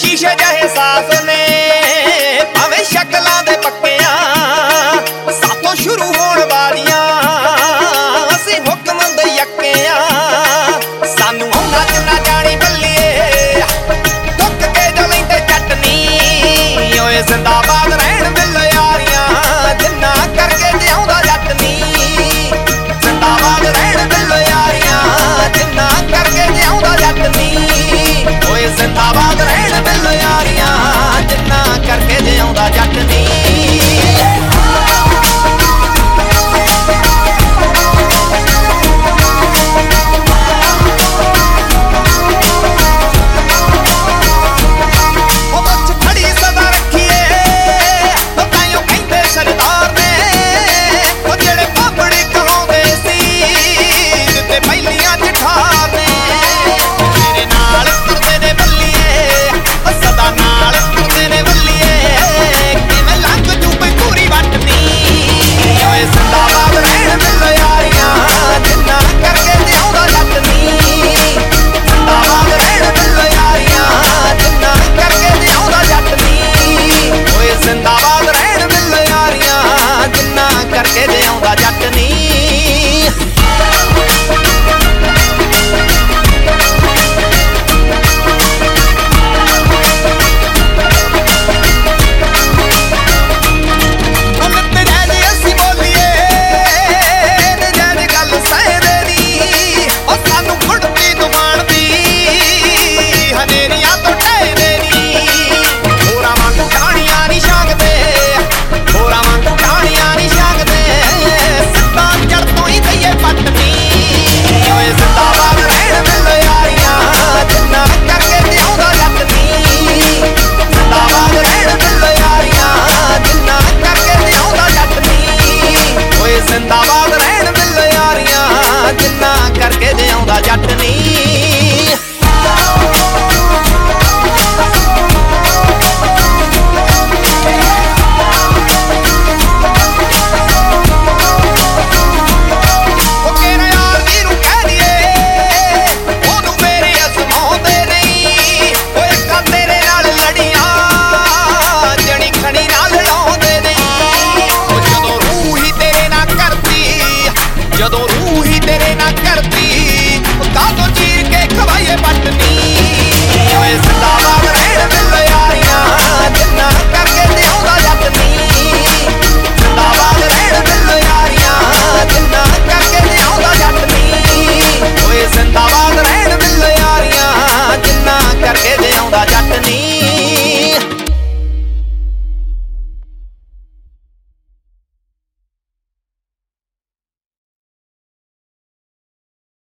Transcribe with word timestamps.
शीश 0.00 0.20
जहे 0.24 0.68
सास 0.74 1.22